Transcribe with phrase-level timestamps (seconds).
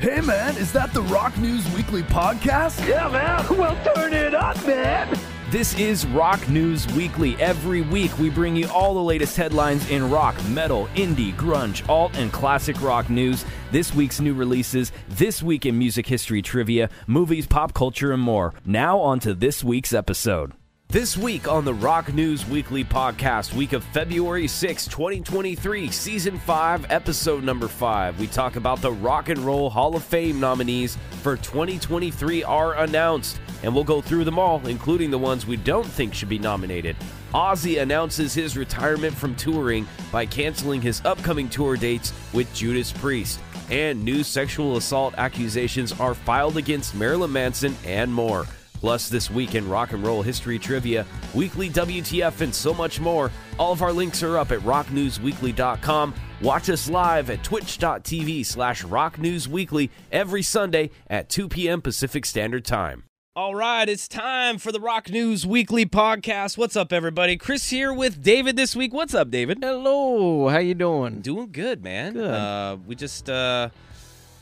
[0.00, 2.88] Hey man, is that the Rock News Weekly podcast?
[2.88, 3.44] Yeah, man.
[3.58, 5.14] Well, turn it up, man.
[5.50, 7.36] This is Rock News Weekly.
[7.36, 12.16] Every week, we bring you all the latest headlines in rock, metal, indie, grunge, alt,
[12.16, 13.44] and classic rock news.
[13.72, 18.54] This week's new releases, this week in music history trivia, movies, pop culture, and more.
[18.64, 20.54] Now, on to this week's episode.
[20.90, 26.90] This week on the Rock News Weekly podcast, week of February 6, 2023, season 5,
[26.90, 31.36] episode number 5, we talk about the Rock and Roll Hall of Fame nominees for
[31.36, 36.12] 2023 are announced, and we'll go through them all, including the ones we don't think
[36.12, 36.96] should be nominated.
[37.34, 43.38] Ozzy announces his retirement from touring by canceling his upcoming tour dates with Judas Priest,
[43.70, 48.44] and new sexual assault accusations are filed against Marilyn Manson and more.
[48.80, 53.30] Plus, this week in rock and roll history trivia, weekly WTF, and so much more.
[53.58, 56.14] All of our links are up at rocknewsweekly.com.
[56.40, 61.82] Watch us live at twitch.tv slash rocknewsweekly every Sunday at 2 p.m.
[61.82, 63.04] Pacific Standard Time.
[63.36, 66.58] All right, it's time for the Rock News Weekly podcast.
[66.58, 67.36] What's up, everybody?
[67.36, 68.92] Chris here with David this week.
[68.92, 69.58] What's up, David?
[69.60, 71.20] Hello, how you doing?
[71.20, 72.14] Doing good, man.
[72.14, 72.24] Good.
[72.24, 73.68] Uh, we just uh,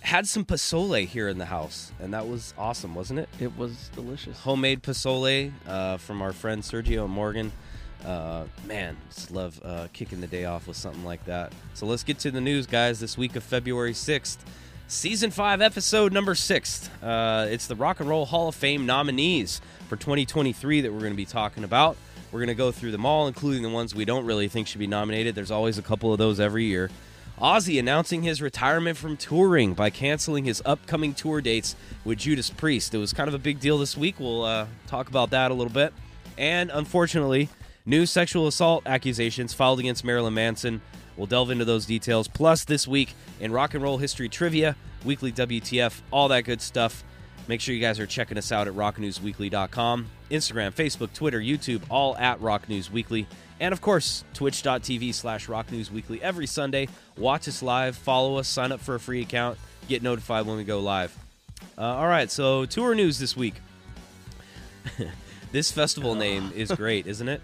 [0.08, 3.28] had some pozole here in the house, and that was awesome, wasn't it?
[3.38, 4.40] It was delicious.
[4.40, 7.52] homemade pozole uh, from our friend Sergio and Morgan.
[8.06, 11.52] Uh, man, just love uh, kicking the day off with something like that.
[11.74, 13.00] So let's get to the news, guys.
[13.00, 14.38] This week of February 6th,
[14.86, 16.90] season 5, episode number 6.
[17.02, 21.12] Uh, it's the Rock and Roll Hall of Fame nominees for 2023 that we're going
[21.12, 21.98] to be talking about.
[22.32, 24.78] We're going to go through them all, including the ones we don't really think should
[24.78, 25.34] be nominated.
[25.34, 26.88] There's always a couple of those every year.
[27.40, 32.94] Ozzy announcing his retirement from touring by canceling his upcoming tour dates with Judas Priest.
[32.94, 34.18] It was kind of a big deal this week.
[34.18, 35.92] We'll uh, talk about that a little bit.
[36.36, 37.48] And unfortunately,
[37.86, 40.80] new sexual assault accusations filed against Marilyn Manson.
[41.16, 42.26] We'll delve into those details.
[42.26, 47.04] Plus, this week in rock and roll history trivia, weekly WTF, all that good stuff.
[47.46, 50.06] Make sure you guys are checking us out at rocknewsweekly.com.
[50.30, 53.26] Instagram, Facebook, Twitter, YouTube, all at Rock News Weekly.
[53.60, 56.88] And of course, twitch.tv slash Rock News Weekly every Sunday.
[57.16, 59.58] Watch us live, follow us, sign up for a free account,
[59.88, 61.16] get notified when we go live.
[61.76, 63.54] Uh, all right, so tour news this week.
[65.52, 67.40] this festival name is great, isn't it?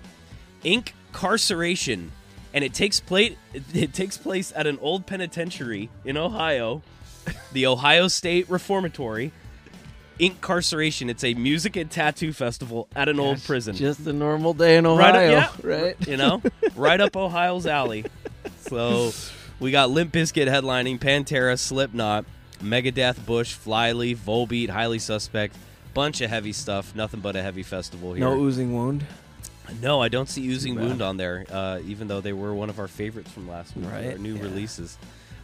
[0.63, 2.13] Incarceration,
[2.53, 3.37] and it takes place.
[3.75, 6.83] It takes place at an old penitentiary in Ohio,
[7.53, 9.33] the Ohio State Reformatory.
[10.19, 11.11] Incarceration.
[11.11, 13.75] It's a music and tattoo festival at an old prison.
[13.75, 15.49] Just a normal day in Right up- Ohio, yeah.
[15.63, 16.09] right?
[16.09, 16.43] you know,
[16.77, 18.05] right up Ohio's alley.
[18.61, 19.13] So
[19.61, 22.25] we got Limp Bizkit headlining, Pantera, Slipknot,
[22.63, 25.55] Megadeth, Bush, Flyleaf, Volbeat, Highly Suspect,
[25.93, 26.95] bunch of heavy stuff.
[26.95, 28.25] Nothing but a heavy festival here.
[28.25, 29.05] No oozing wound.
[29.83, 30.77] No, I don't see Oozing.
[30.77, 33.91] Wound on there, uh, even though they were one of our favorites from last week,
[33.91, 34.43] Right, our new yeah.
[34.43, 34.97] releases.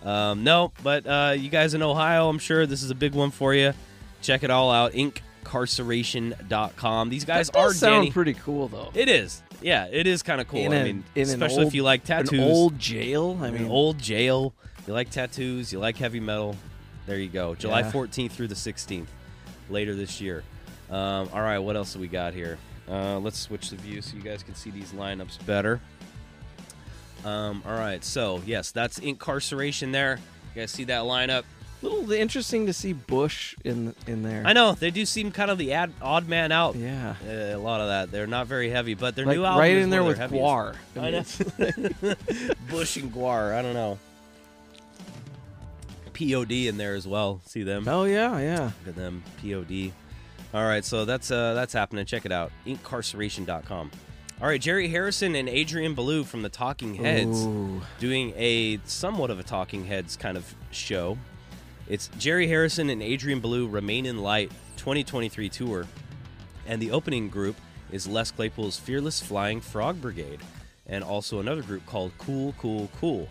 [0.03, 3.31] Um, no, but uh, you guys in Ohio, I'm sure this is a big one
[3.31, 3.75] for you.
[4.23, 7.09] Check it all out, incarceration.com.
[7.09, 8.11] These guys that does are sound Danny.
[8.13, 8.91] pretty cool though.
[8.95, 9.43] It is.
[9.63, 10.61] Yeah, it is kind of cool.
[10.61, 12.33] In I a- mean, in an especially if you like tattoos.
[12.33, 13.39] An old jail.
[13.43, 14.55] I an mean, old jail.
[14.87, 16.57] You like tattoos, you like heavy metal.
[17.07, 17.55] There you go.
[17.55, 17.91] July Yeah.
[17.93, 19.07] 14th through the 16th,
[19.69, 20.43] later this year.
[20.91, 22.59] Um, all right, what else do we got here?
[22.89, 25.81] Uh, let's switch the view so you guys can see these lineups better.
[27.25, 30.19] Um, all right, so yes, that's incarceration there.
[30.55, 31.45] You guys see that lineup?
[31.83, 34.43] Little interesting to see Bush in in there.
[34.45, 36.77] I know they do seem kind of the ad, odd man out.
[36.77, 38.11] Yeah, Uh, a lot of that.
[38.11, 40.19] They're not very heavy, but their like new album right is in there with.
[40.19, 40.75] GWAR.
[41.01, 42.15] I know.
[42.71, 43.55] Bush and GWAR.
[43.55, 43.99] I don't know.
[46.13, 47.41] POD in there as well.
[47.47, 47.89] See them?
[47.89, 48.65] oh yeah, yeah.
[48.85, 49.23] Look at them.
[49.41, 49.93] POD.
[50.53, 52.05] All right, so that's uh, that's happening.
[52.05, 52.53] Check it out.
[52.67, 53.91] Incarceration.com.
[54.43, 57.81] All right, Jerry Harrison and Adrian Belew from the Talking Heads Ooh.
[57.99, 61.17] doing a somewhat of a Talking Heads kind of show.
[61.91, 65.89] It's Jerry Harrison and Adrian Belew Remain in Light 2023 tour.
[66.65, 67.57] And the opening group
[67.91, 70.39] is Les Claypool's Fearless Flying Frog Brigade,
[70.87, 73.29] and also another group called Cool Cool Cool.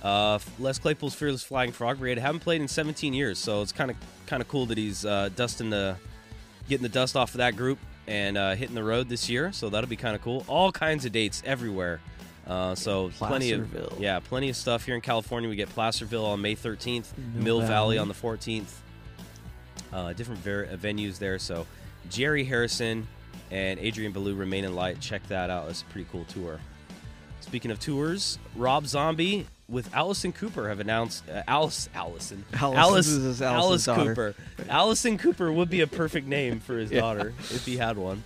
[0.00, 3.90] Uh, Les Claypool's Fearless Flying Frog Brigade haven't played in 17 years, so it's kind
[3.90, 5.96] of kind of cool that he's uh, dusting the
[6.68, 9.50] getting the dust off of that group and uh, hitting the road this year.
[9.50, 10.44] So that'll be kind of cool.
[10.46, 12.00] All kinds of dates everywhere.
[12.46, 13.68] Uh, so plenty of
[14.00, 15.48] yeah, plenty of stuff here in California.
[15.48, 17.68] We get Placerville on May 13th, Mill Mill, Valley.
[17.68, 17.98] Valley.
[17.98, 18.72] on the 14th.
[19.92, 21.38] Uh, different ver- uh, venues there.
[21.38, 21.66] So
[22.10, 23.06] Jerry Harrison
[23.50, 25.00] and Adrian Belew remain in light.
[25.00, 25.68] Check that out.
[25.70, 26.58] It's a pretty cool tour.
[27.40, 33.40] Speaking of tours, Rob Zombie with Allison Cooper have announced uh, Alice Allison Allison, Alice
[33.42, 34.34] Alice Cooper.
[34.68, 37.00] Allison Cooper would be a perfect name for his Yeah.
[37.00, 38.22] daughter if he had one.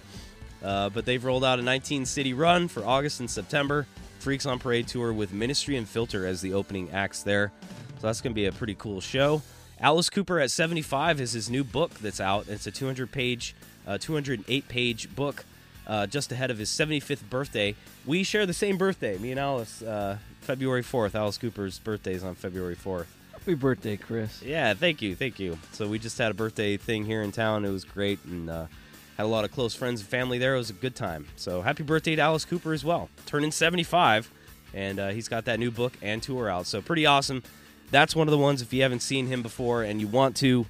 [0.62, 3.86] Uh, but they've rolled out a 19 city run for August and September.
[4.26, 7.52] Freaks on Parade tour with Ministry and Filter as the opening acts there.
[8.00, 9.40] So that's going to be a pretty cool show.
[9.78, 12.48] Alice Cooper at 75 is his new book that's out.
[12.48, 13.54] It's a 200 page,
[13.86, 15.44] uh, 208 page book
[15.86, 17.76] uh, just ahead of his 75th birthday.
[18.04, 21.14] We share the same birthday, me and Alice, uh, February 4th.
[21.14, 23.06] Alice Cooper's birthday is on February 4th.
[23.30, 24.42] Happy birthday, Chris.
[24.42, 25.56] Yeah, thank you, thank you.
[25.70, 27.64] So we just had a birthday thing here in town.
[27.64, 28.66] It was great, and uh,
[29.16, 30.54] had a lot of close friends and family there.
[30.54, 31.26] It was a good time.
[31.36, 34.30] So happy birthday to Alice Cooper as well, turning 75,
[34.74, 36.66] and uh, he's got that new book and tour out.
[36.66, 37.42] So pretty awesome.
[37.90, 38.62] That's one of the ones.
[38.62, 40.66] If you haven't seen him before and you want to,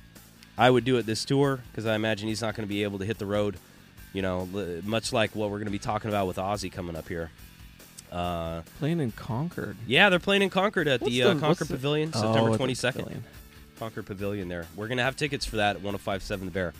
[0.58, 2.98] I would do it this tour because I imagine he's not going to be able
[3.00, 3.56] to hit the road.
[4.12, 4.46] You know,
[4.84, 7.30] much like what we're going to be talking about with Ozzy coming up here.
[8.12, 9.76] Uh, Playing in Concord.
[9.86, 12.58] yeah, they're playing in Concord at What's the, uh, what's Concord Pavilion, Oh, September the
[12.64, 12.92] 22nd.
[12.94, 13.24] Pavilion.
[13.78, 14.66] Concord Pavilion there.
[14.76, 16.72] We're going to have tickets for that at 1057 The Bear.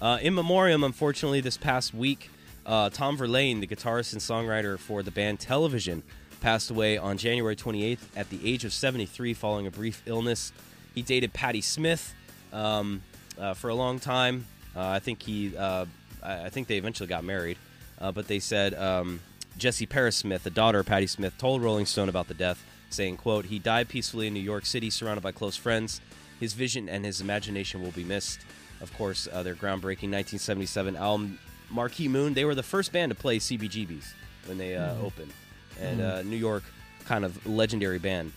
[0.00, 2.30] Uh, in memoriam, unfortunately, this past week,
[2.64, 6.02] uh, Tom Verlaine, the guitarist and songwriter for the band Television,
[6.40, 10.52] passed away on January 28th at the age of 73 following a brief illness.
[10.94, 12.14] He dated Patti Smith
[12.50, 13.02] um,
[13.38, 14.46] uh, for a long time.
[14.74, 15.84] Uh, I think he, uh,
[16.22, 17.58] I think they eventually got married,
[18.00, 19.20] uh, but they said um,
[19.58, 23.16] Jesse Paris Smith, the daughter of Patti Smith, told Rolling Stone about the death, saying,
[23.18, 26.00] "quote He died peacefully in New York City, surrounded by close friends.
[26.38, 28.40] His vision and his imagination will be missed."
[28.80, 31.38] Of course, uh, their groundbreaking 1977 album,
[31.70, 32.34] Marquee Moon.
[32.34, 34.12] They were the first band to play CBGBs
[34.46, 35.32] when they uh, opened,
[35.80, 36.64] and uh, New York
[37.04, 38.32] kind of legendary band.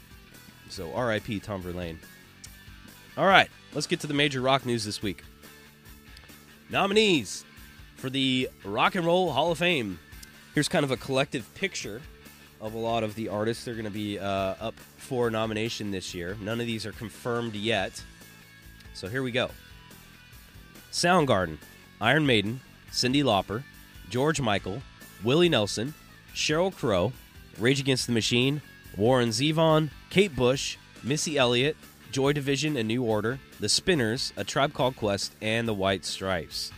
[0.69, 1.39] So R.I.P.
[1.39, 1.99] Tom Verlaine.
[3.17, 5.23] All right, let's get to the major rock news this week.
[6.69, 7.45] Nominees
[7.95, 9.99] for the Rock and Roll Hall of Fame.
[10.53, 12.01] Here's kind of a collective picture
[12.59, 13.63] of a lot of the artists.
[13.63, 16.35] They're going to be uh, up for nomination this year.
[16.41, 18.03] None of these are confirmed yet.
[18.93, 19.51] So here we go
[20.93, 21.57] Soundgarden,
[21.99, 22.61] Iron Maiden,
[22.91, 23.63] Cyndi Lauper,
[24.11, 24.83] George Michael,
[25.23, 25.95] Willie Nelson,
[26.35, 27.11] Sheryl Crow,
[27.57, 28.61] Rage Against the Machine,
[28.95, 31.75] Warren Zevon, Kate Bush, Missy Elliott,
[32.11, 36.71] Joy Division and New Order, The Spinners, A Tribe Called Quest, and The White Stripes.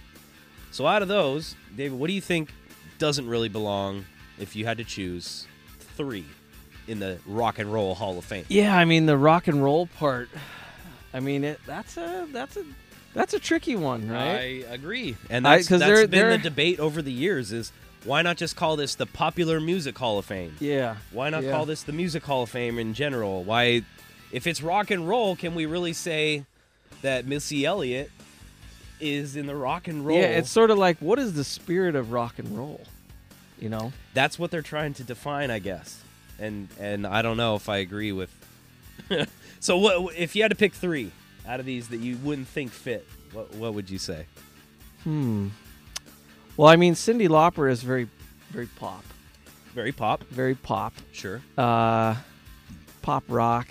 [0.71, 2.53] So out of those, David, what do you think
[2.97, 4.05] doesn't really belong
[4.39, 5.45] if you had to choose
[5.97, 6.25] three
[6.87, 8.45] in the Rock and Roll Hall of Fame?
[8.47, 10.29] Yeah, I mean the rock and roll part.
[11.13, 11.59] I mean it.
[11.65, 12.63] That's a that's a
[13.15, 14.35] that's a tricky one, right?
[14.67, 17.51] I agree, and I- that's, 'cause that's they're- been the they're- debate over the years:
[17.51, 17.71] is
[18.03, 20.55] why not just call this the Popular Music Hall of Fame?
[20.59, 20.97] yeah.
[21.11, 21.51] Why not yeah.
[21.51, 23.43] call this the Music Hall of Fame in general?
[23.43, 23.81] Why,
[24.31, 26.45] if it's rock and roll, can we really say
[27.01, 28.11] that Missy Elliott
[28.99, 30.17] is in the rock and roll?
[30.17, 32.81] Yeah, it's sort of like what is the spirit of rock and roll?
[33.59, 33.93] You know?
[34.13, 36.01] that's what they're trying to define, I guess.
[36.37, 38.29] And and I don't know if I agree with.
[39.59, 41.11] so what if you had to pick three
[41.47, 43.05] out of these that you wouldn't think fit?
[43.33, 44.25] What what would you say?
[45.03, 45.49] Hmm.
[46.57, 48.07] Well, I mean Cyndi Lauper is very
[48.51, 49.03] very pop.
[49.73, 50.93] Very pop, Very pop.
[51.11, 51.41] sure.
[51.57, 52.15] Uh
[53.01, 53.67] pop rock.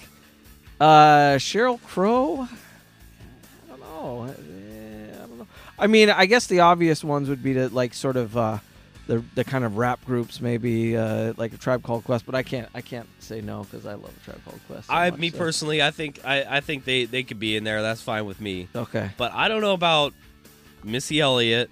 [0.81, 2.47] Uh Sheryl Crow?
[2.47, 4.23] I don't know.
[4.25, 5.47] I don't know.
[5.79, 8.59] I mean, I guess the obvious ones would be to like sort of uh
[9.07, 12.43] the the kind of rap groups maybe uh like a Tribe Called Quest, but I
[12.43, 14.87] can't I can't say no cuz I love a Tribe Called Quest.
[14.89, 17.57] so I, much, me so- personally, I think I, I think they, they could be
[17.57, 17.83] in there.
[17.83, 18.69] That's fine with me.
[18.75, 19.11] Okay.
[19.17, 20.15] But I don't know about
[20.83, 21.71] Missy Elliott,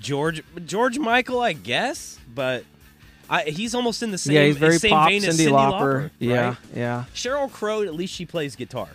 [0.00, 2.18] George George Michael, I guess.
[2.34, 2.64] But
[3.28, 5.80] I, he's almost in the same, yeah, he's very same pop vein as Cyndi Lauper.
[5.80, 6.10] Lauper.
[6.18, 6.56] Yeah, right?
[6.74, 7.04] yeah.
[7.14, 8.88] Sheryl Crow, at least she plays guitar,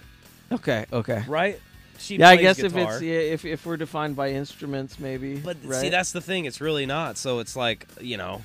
[0.51, 1.23] Okay, okay.
[1.27, 1.59] right?
[1.99, 5.37] She Yeah, I guess if it's yeah, if if we're defined by instruments, maybe.
[5.37, 5.81] But right?
[5.81, 6.45] see, that's the thing.
[6.45, 7.17] It's really not.
[7.17, 8.41] So it's like you know,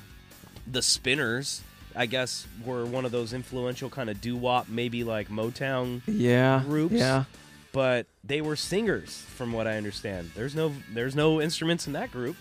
[0.69, 1.61] the Spinners.
[1.95, 6.63] I guess were one of those influential kind of doo wop, maybe like Motown yeah
[6.65, 6.95] groups.
[6.95, 7.25] Yeah,
[7.71, 10.31] but they were singers from what I understand.
[10.35, 12.35] There's no there's no instruments in that group.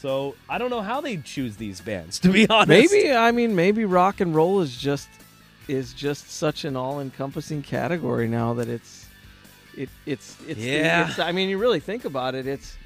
[0.00, 2.92] So I don't know how they choose these bands to be honest.
[2.92, 5.08] maybe I mean maybe rock and roll is just
[5.68, 9.06] is just such an all-encompassing category now that it's
[9.82, 11.08] it it's it's, the- Yeah.
[11.08, 12.76] it's I mean you really think about it, it's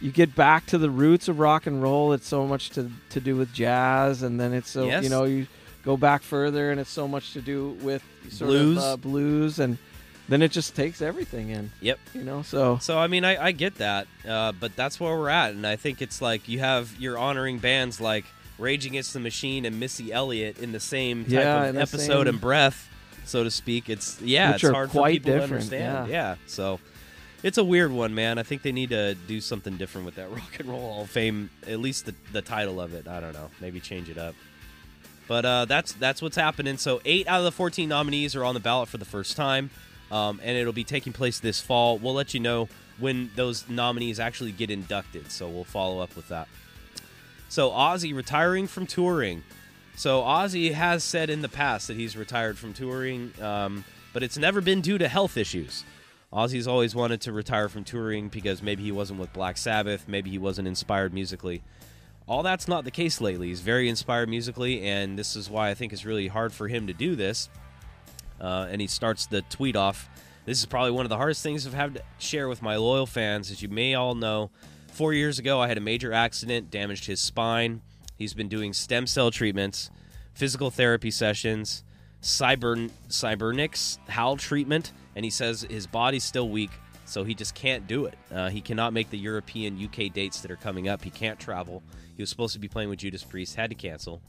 [0.00, 2.12] you get back to the roots of rock and roll.
[2.12, 5.04] It's so much to to do with jazz, and then it's so Yes.
[5.04, 5.46] you know you
[5.84, 8.78] go back further, and it's so much to do with sort Blues.
[8.78, 9.78] of uh, blues, and
[10.28, 11.70] then it just takes everything in.
[11.82, 11.98] Yep.
[12.14, 15.28] You know, so So I mean I, I get that, uh, but that's where we're
[15.28, 18.24] at, and I think it's like you have you're honoring bands like
[18.58, 22.26] Rage Against the Machine and Missy Elliott in the same type Yeah, of episode same-
[22.28, 22.88] and breath,
[23.24, 23.88] so to speak.
[23.88, 26.08] It's yeah, Which it's hard for people to understand.
[26.08, 26.36] yeah.
[26.46, 26.80] so
[27.42, 28.38] it's a weird one, man.
[28.38, 31.10] I think they need to do something different with that Rock and Roll Hall of
[31.10, 31.50] Fame.
[31.66, 33.06] At least the the title of it.
[33.06, 33.50] I don't know.
[33.60, 34.34] Maybe change it up.
[35.26, 36.76] But uh, that's that's what's happening.
[36.76, 39.70] So eight out of the fourteen nominees are on the ballot for the first time,
[40.10, 41.98] um, and it'll be taking place this fall.
[41.98, 45.30] We'll let you know when those nominees actually get inducted.
[45.30, 46.48] So we'll follow up with that.
[47.48, 49.42] So Ozzy retiring from touring.
[49.96, 54.36] So Ozzy has said in the past that he's retired from touring, um, but it's
[54.36, 55.84] never been due to health issues.
[56.32, 60.30] Ozzy's always wanted to retire from touring because maybe he wasn't with Black Sabbath, maybe
[60.30, 61.62] he wasn't inspired musically.
[62.26, 63.48] All that's not the case lately.
[63.48, 66.88] He's very inspired musically, and this is why I think it's really hard for him
[66.88, 67.48] to do this.
[68.40, 70.08] Uh, and he starts the tweet off.
[70.44, 73.06] This is probably one of the hardest things I've had to share with my loyal
[73.06, 73.50] fans.
[73.50, 74.50] As you may all know,
[74.88, 77.80] four years ago I had a major accident, damaged his spine.
[78.16, 79.90] He's been doing stem cell treatments,
[80.34, 81.84] physical therapy sessions,
[82.22, 86.70] cyber cybernetics, HAL treatment, and he says his body's still weak,
[87.04, 88.14] so he just can't do it.
[88.32, 91.02] Uh, he cannot make the European UK dates that are coming up.
[91.02, 91.82] He can't travel.
[92.16, 94.22] He was supposed to be playing with Judas Priest, had to cancel.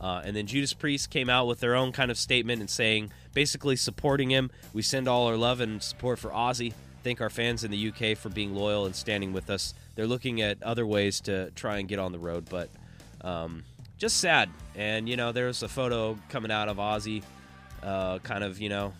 [0.00, 3.12] Uh, and then Judas Priest came out with their own kind of statement and saying,
[3.34, 4.50] basically supporting him.
[4.72, 6.72] We send all our love and support for Ozzy.
[7.02, 9.74] Thank our fans in the UK for being loyal and standing with us.
[9.94, 12.68] They're looking at other ways to try and get on the road, but
[13.22, 13.64] um,
[13.98, 14.48] just sad.
[14.74, 17.22] And you know, there's a photo coming out of Ozzy,
[17.82, 18.92] uh, kind of you know,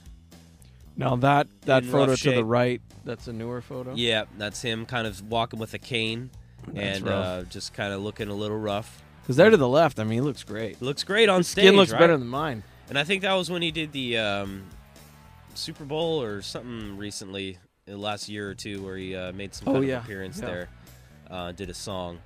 [0.96, 3.94] Now that that photo to the right, that's a newer photo.
[3.94, 6.30] yeah, that's him kind of walking with a cane
[6.66, 9.02] That's and uh, just kind of looking a little rough.
[9.22, 10.80] Because there to the left, I mean, he looks great.
[10.80, 11.64] Looks great on His stage.
[11.66, 11.98] skin looks right?
[12.00, 12.62] better than mine.
[12.88, 14.62] And I think that was when he did the um,
[15.54, 19.54] Super Bowl or something recently, in the last year or two, where he uh, made
[19.54, 19.98] some Oh, yeah.
[19.98, 20.46] of appearance Yeah.
[20.46, 20.68] there,
[21.30, 22.18] uh, did a song.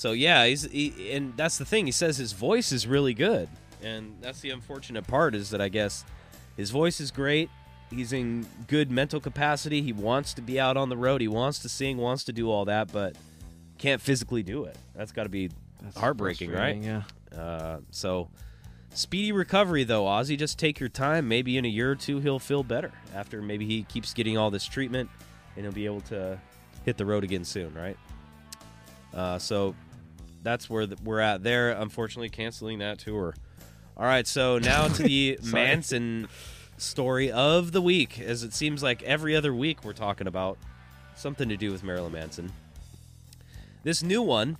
[0.00, 1.84] So yeah, he's he, and that's the thing.
[1.84, 3.50] He says his voice is really good,
[3.82, 6.06] and that's the unfortunate part is that I guess
[6.56, 7.50] his voice is great.
[7.90, 9.82] He's in good mental capacity.
[9.82, 11.20] He wants to be out on the road.
[11.20, 13.14] He wants to sing, wants to do all that, but
[13.76, 14.74] can't physically do it.
[14.94, 15.50] That's got to be
[15.82, 16.78] That's heartbreaking, right?
[16.78, 17.02] Yeah.
[17.36, 18.30] uh, so,
[18.94, 20.38] speedy recovery though, Ozzy.
[20.38, 21.28] Just take your time.
[21.28, 24.50] Maybe in a year or two he'll feel better after maybe he keeps getting all
[24.50, 25.10] this treatment,
[25.56, 26.40] and he'll be able to
[26.86, 27.98] hit the road again soon, right?
[29.12, 29.74] Uh, so
[30.42, 31.70] that's where th- we're at there.
[31.70, 33.34] Unfortunately, canceling that tour.
[33.96, 36.28] All right, so now to the Manson
[36.78, 40.58] story of the week, as it seems like every other week we're talking about
[41.14, 42.52] something to do with Marilyn Manson.
[43.82, 44.56] This new one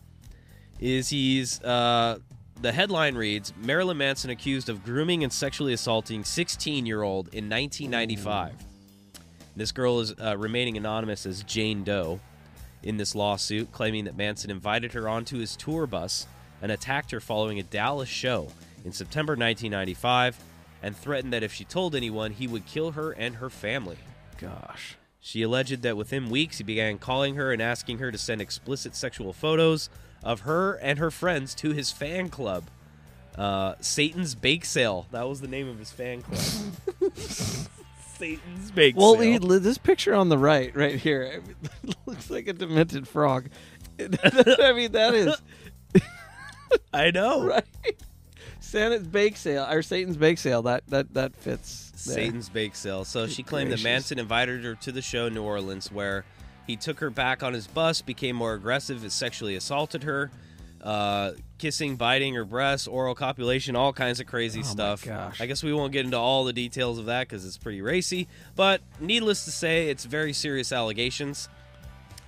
[0.79, 2.19] is he's uh,
[2.61, 7.49] the headline reads Marilyn Manson accused of grooming and sexually assaulting 16 year old in
[7.49, 8.55] 1995.
[9.57, 12.21] This girl is uh, remaining anonymous as Jane Doe
[12.83, 16.27] in this lawsuit, claiming that Manson invited her onto his tour bus
[16.63, 18.49] and attacked her following a Dallas show
[18.85, 20.39] in September 1995
[20.83, 23.99] and threatened that if she told anyone, he would kill her and her family.
[24.39, 24.97] Gosh.
[25.21, 28.97] She alleged that within weeks he began calling her and asking her to send explicit
[28.97, 29.91] sexual photos
[30.23, 32.65] of her and her friends to his fan club.
[33.37, 35.07] Uh, Satan's Bake Sale.
[35.13, 37.13] That was the name of his fan club.
[38.21, 39.41] Satan's Bake Well, Sale.
[39.51, 43.49] he, this picture on the right, right here, I mean, looks like a demented frog.
[44.01, 45.35] I mean, that is
[46.93, 47.45] I know.
[47.45, 47.65] right.
[48.61, 50.63] Santa's bake sale or Satan's bake sale.
[50.63, 51.91] That that that fits.
[52.07, 52.15] there.
[52.15, 53.05] Satan's Bake Sale.
[53.05, 53.83] So she claimed gracious.
[53.83, 56.25] that Manson invited her to the show in New Orleans, where
[56.67, 60.31] he took her back on his bus, became more aggressive, and sexually assaulted her,
[60.83, 65.07] uh, kissing, biting her breasts, oral copulation, all kinds of crazy Oh stuff.
[65.41, 68.29] I guess we won't get into all the details of that because it's pretty racy.
[68.57, 71.49] But needless to say, it's very serious allegations.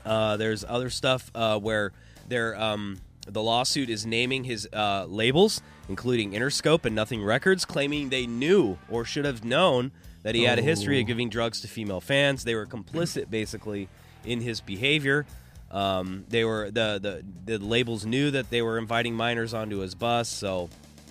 [0.04, 1.92] Uh, there's other stuff uh, where
[2.28, 8.08] they're, um, the lawsuit is naming his uh, labels, including Interscope and Nothing Records, claiming
[8.08, 9.92] they knew or should have known
[10.24, 11.08] that he had a history of Oh.
[11.08, 12.44] giving drugs to female fans.
[12.44, 13.88] They were complicit, basically,
[14.24, 15.24] in his behavior.
[15.72, 19.94] Um, they were the, the the labels knew that they were inviting minors onto his
[19.94, 20.68] bus, so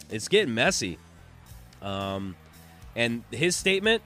[0.10, 1.00] it's getting messy.
[1.82, 2.36] Um,
[2.96, 4.04] and his statement,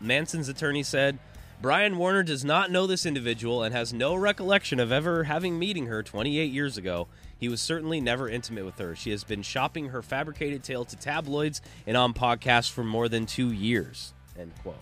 [0.00, 1.18] Manson's attorney said,
[1.60, 5.86] Brian Warner does not know this individual and has no recollection of ever having meeting
[5.86, 7.06] her 28 years ago.
[7.38, 8.96] He was certainly never intimate with her.
[8.96, 13.26] She has been shopping her fabricated tale to tabloids and on podcasts for more than
[13.26, 14.12] two years.
[14.36, 14.74] End quote.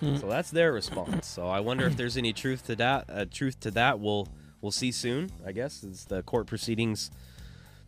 [0.00, 1.26] So that's their response.
[1.26, 3.04] So I wonder if there's any truth to that.
[3.08, 4.28] Uh, truth to that, we'll
[4.60, 5.30] we'll see soon.
[5.44, 7.10] I guess as the court proceedings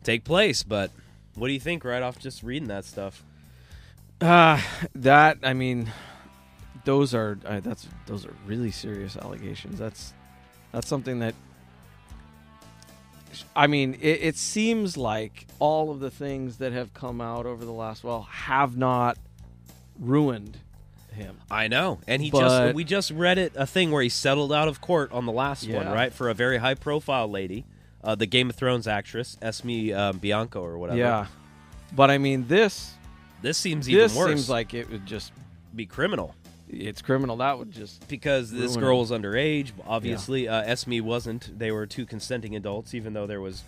[0.03, 0.63] take place.
[0.63, 0.91] But
[1.35, 1.85] what do you think?
[1.85, 3.23] Right off just reading that stuff.
[4.19, 4.61] Uh,
[4.93, 5.91] that I mean,
[6.83, 9.79] those are uh, that's those are really serious allegations.
[9.79, 10.13] That's
[10.73, 11.33] that's something that
[13.55, 17.63] I mean, it, it seems like all of the things that have come out over
[17.63, 19.17] the last while have not
[19.99, 20.57] ruined
[21.13, 21.37] him.
[21.49, 24.51] I know, and he But- just we just read it a thing where he settled
[24.53, 27.65] out of court on the last one, right, for a very high profile lady,
[28.03, 30.99] uh, the Game of Thrones actress Esme um, Bianco or whatever.
[30.99, 31.27] Yeah,
[31.95, 32.93] but I mean, this
[33.41, 34.29] this seems even this worse.
[34.29, 35.31] seems like it would just
[35.75, 36.35] be criminal
[36.71, 37.37] it's criminal.
[37.37, 39.01] That would just because this girl it.
[39.01, 39.71] was underage.
[39.85, 41.57] Obviously, uh, Esme wasn't.
[41.57, 43.63] They were two consenting adults, even though there was.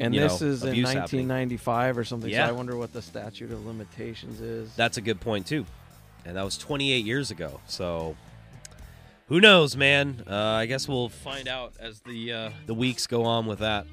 [0.00, 1.28] and you this know, is in abuse happening.
[1.28, 2.30] 1995 or something.
[2.30, 2.46] Yeah.
[2.46, 4.74] So I wonder what the statute of limitations is.
[4.74, 5.66] That's a good point too,
[6.26, 7.60] and that was 28 years ago.
[7.66, 8.16] So
[9.28, 10.22] Who knows, man?
[10.28, 13.86] Uh, I guess we'll find out as the uh, the weeks go on with that.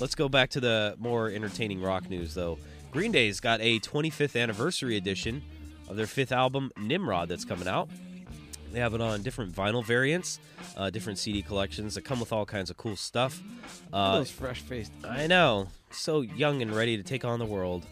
[0.00, 2.58] Let's go back to the more entertaining rock news, though.
[2.90, 5.42] Green Day's got a 25th anniversary edition
[5.88, 7.88] of their fifth album, Nimrod, that's coming out.
[8.72, 10.40] They have it on different vinyl variants,
[10.78, 13.42] uh, different CD collections that come with all kinds of cool stuff.
[13.92, 14.92] Uh, Those fresh faced.
[15.06, 17.84] I know, so young and ready to take on the world.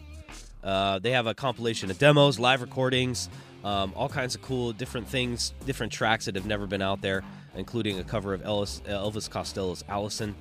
[0.63, 3.29] Uh, they have a compilation of demos, live recordings,
[3.63, 7.23] um, all kinds of cool different things, different tracks that have never been out there,
[7.55, 10.35] including a cover of Elvis Costello's "Alison,"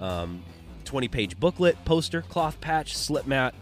[0.00, 0.42] um,
[0.84, 3.54] 20-page booklet, poster, cloth patch, slip mat,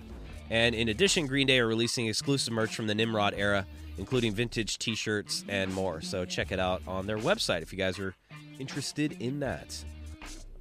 [0.51, 3.67] and in addition, Green Day are releasing exclusive merch from the Nimrod era,
[3.99, 6.01] including vintage T-shirts and more.
[6.01, 8.15] So check it out on their website if you guys are
[8.59, 9.85] interested in that.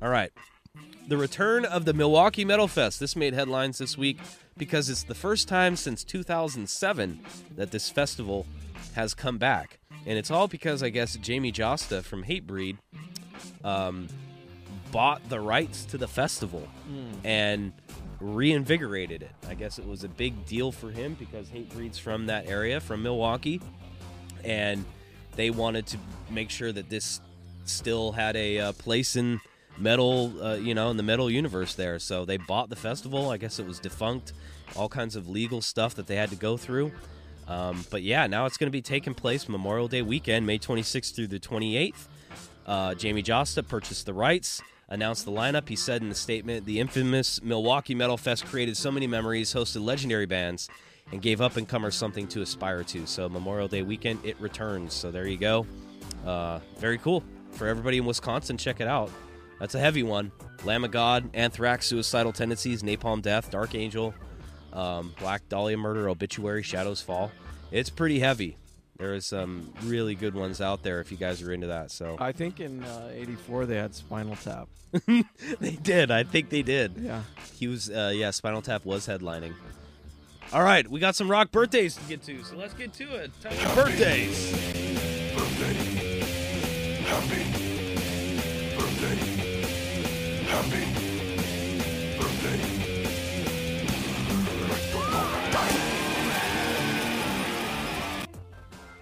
[0.02, 0.32] All right,
[1.08, 3.00] the return of the Milwaukee Metal Fest.
[3.00, 4.20] This made headlines this week
[4.58, 7.20] because it's the first time since 2007
[7.56, 8.46] that this festival
[8.96, 9.80] has come back.
[10.06, 12.78] And it's all because I guess Jamey Jasta from Hatebreed
[13.64, 14.08] um,
[14.92, 16.68] bought the rights to the festival
[17.24, 17.72] and
[18.20, 19.32] reinvigorated it.
[19.50, 23.04] I guess it was a big deal for him because Hatebreed's from that area, from
[23.04, 23.62] Milwaukee,
[24.44, 24.86] and
[25.36, 25.98] they wanted to
[26.30, 27.22] make sure that this
[27.66, 29.40] still had a uh, place in
[29.78, 32.00] metal, uh, you know, in the metal universe there.
[32.00, 33.30] So they bought the festival.
[33.30, 34.34] I guess it was defunct.
[34.76, 36.92] All kinds of legal stuff that they had to go through.
[37.48, 41.14] Um, but yeah, now it's going to be taking place Memorial Day weekend, May 26th
[41.14, 42.08] through the 28th.
[42.66, 45.68] Uh, Jamey Jasta purchased the rights, announced the lineup.
[45.68, 49.84] He said in the statement, "The infamous Milwaukee Metal Fest created so many memories, hosted
[49.84, 50.70] legendary bands,
[51.12, 54.94] and gave up and comers something to aspire to." So Memorial Day weekend, it returns.
[54.94, 55.66] So there you go.
[56.26, 58.58] Uh, very cool for everybody in Wisconsin.
[58.58, 59.12] Check it out.
[59.60, 60.32] That's a heavy one.
[60.64, 64.14] Lamb of God, Anthrax, Suicidal Tendencies, Napalm Death, Dark Angel,
[64.72, 67.32] um, Black Dahlia Murder, Obituary, Shadows Fall.
[67.72, 68.58] It's pretty heavy.
[68.98, 71.92] There is some really good ones out there if you guys are into that.
[71.92, 74.70] So I think in uh, '84 they had Spinal Tap.
[75.60, 76.12] they did.
[76.12, 76.94] I think they did.
[76.98, 77.24] Yeah.
[77.56, 79.54] He was, uh, yeah, Spinal Tap was headlining.
[80.52, 83.32] All right, we got some rock birthdays to get to, so let's get to it.
[83.42, 84.54] Time for birthdays.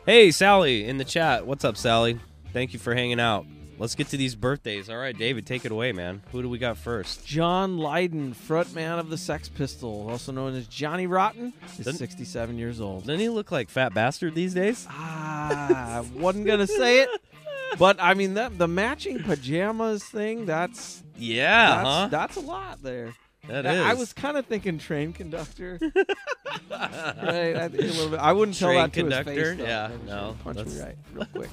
[0.05, 1.45] Hey, Sally in the chat.
[1.45, 2.19] What's up, Sally?
[2.53, 3.45] Thank you for hanging out.
[3.77, 4.89] Let's get to these birthdays.
[4.89, 6.21] All right, David, take it away, man.
[6.31, 7.25] Who do we got first?
[7.25, 12.57] John Lydon, frontman of the Sex Pistols, also known as Johnny Rotten, is Doesn't- 67
[12.57, 13.05] years old.
[13.05, 14.85] Doesn't he look like Fat Bastard these days?
[14.89, 17.09] Ah, I wasn't gonna say it,
[17.77, 22.07] but I mean that the matching pajamas thing—that's Yeah, that's, huh?
[22.09, 23.13] that's a lot there.
[23.47, 23.81] That is.
[23.81, 25.79] I was kind of thinking train conductor.
[26.69, 28.19] right, I think a little bit.
[28.19, 29.55] I wouldn't tell Train that to his conductor?
[29.55, 29.57] face.
[29.57, 29.63] Though.
[29.65, 31.49] Yeah, no, punch me that's- right real quick.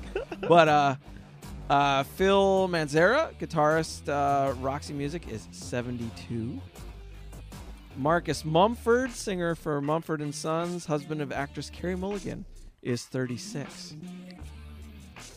[0.49, 0.97] but uh,
[1.71, 6.61] uh, Phil Manzanera, guitarist, uh, Roxy Music, is seventy-two.
[7.97, 12.45] Marcus Mumford, singer for Mumford and Sons, husband of actress Carey Mulligan,
[12.83, 13.97] is thirty-six.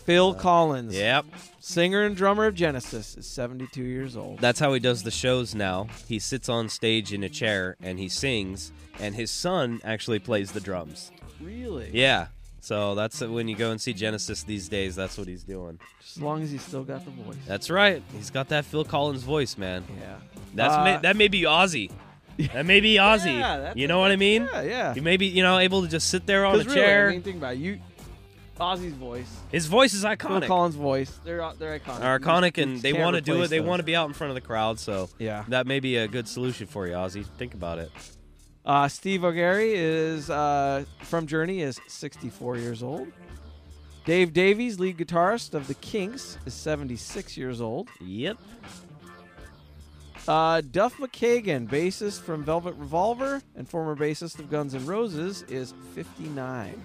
[0.05, 1.25] Phil Collins, Yep.
[1.59, 4.39] singer and drummer of Genesis, is seventy-two years old.
[4.39, 5.87] That's how he does the shows now.
[6.07, 10.51] He sits on stage in a chair and he sings, and his son actually plays
[10.51, 11.11] the drums.
[11.39, 11.89] really?
[11.93, 12.27] Yeah.
[12.63, 14.95] So that's when you go and see Genesis these days.
[14.95, 15.79] That's what he's doing.
[16.15, 17.37] As long as he's still got the voice.
[17.47, 18.03] That's right.
[18.15, 19.83] He's got that Phil Collins voice, man.
[19.99, 20.17] Yeah.
[20.53, 21.89] That's Uh, may, that may be Ozzy.
[22.53, 23.39] That may be Ozzy.
[23.39, 24.47] Yeah, that's you know what I mean?
[24.53, 24.93] Yeah, yeah.
[24.93, 27.09] He may be, you know, able to just sit there on a 'Cause really, chair.
[27.09, 27.59] Mean, think about it.
[27.59, 27.79] you.
[28.59, 30.45] Ozzy's voice, His voice is Phil iconic.
[30.47, 32.01] Collins' voice, they're they're iconic.
[32.03, 33.49] Are iconic, and they want to do replace it.
[33.49, 34.77] They want to be out in front of the crowd.
[34.79, 35.45] So Yeah.
[35.47, 37.25] that may be a good solution for you, Ozzy.
[37.37, 37.91] Think about it.
[38.63, 43.07] Uh, Steve Augeri is uh, from Journey is 64 years old.
[44.05, 47.87] Dave Davies, lead guitarist of the Kinks, is 76 years old.
[47.99, 48.37] Yep.
[50.27, 55.73] Uh, Duff McKagan, bassist from Velvet Revolver and former bassist of Guns N' Roses, is
[55.95, 56.79] 59.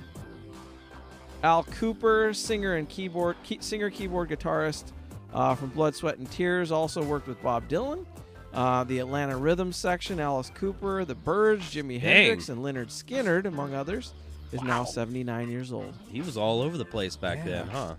[1.42, 4.92] Al Kooper, singer and keyboard, key, singer keyboard guitarist
[5.32, 8.04] uh, from Blood, Sweat and Tears, also worked with Bob Dylan.
[8.52, 12.26] Uh, the Atlanta Rhythm section, Alice Cooper, The Byrds, Jimi Dang.
[12.26, 14.14] Hendrix, and Lynyrd Skynyrd, among others,
[14.50, 15.92] is now 79 years old.
[16.10, 17.44] He was all over the place back Yeah.
[17.44, 17.94] then, huh?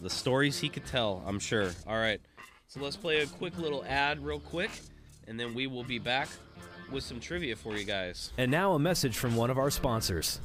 [0.00, 1.70] The stories he could tell, I'm sure.
[1.88, 2.20] All right.
[2.68, 4.70] So let's play a quick little ad, real quick,
[5.26, 6.28] and then we will be back
[6.92, 8.32] with some trivia for you guys.
[8.38, 10.40] And now a message from one of our sponsors.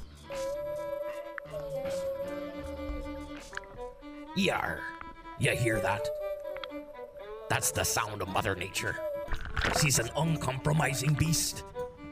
[4.37, 4.81] Yar.
[5.39, 6.07] You hear that?
[7.49, 8.95] That's the sound of Mother Nature.
[9.81, 11.63] She's an uncompromising beast.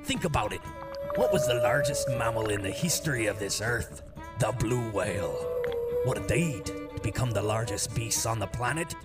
[0.05, 0.61] Think about it.
[1.17, 4.01] What was the largest mammal in the history of this earth?
[4.39, 5.33] The blue whale.
[6.05, 6.65] What did they eat?
[6.65, 8.95] To become the largest beasts on the planet?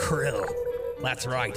[0.00, 0.44] Krill.
[1.00, 1.56] That's right.